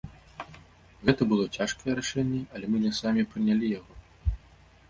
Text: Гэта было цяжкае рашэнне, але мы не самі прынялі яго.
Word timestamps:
Гэта 1.09 1.27
было 1.33 1.45
цяжкае 1.59 1.93
рашэнне, 1.99 2.39
але 2.57 2.65
мы 2.73 2.77
не 2.87 2.91
самі 3.01 3.27
прынялі 3.35 3.71
яго. 3.79 3.93